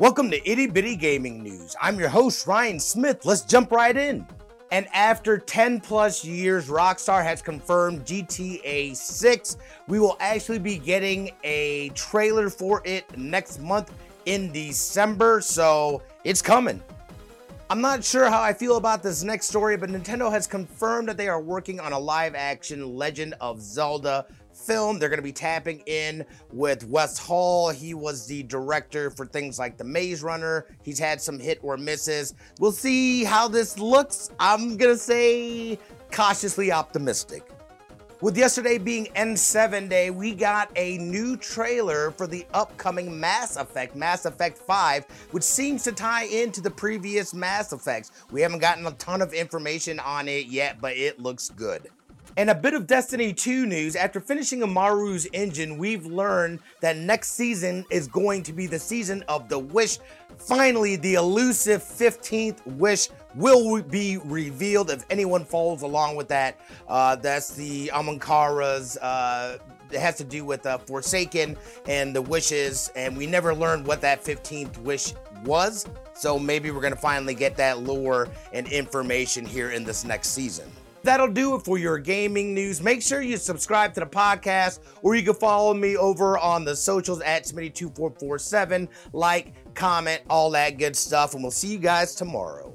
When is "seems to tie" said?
45.42-46.26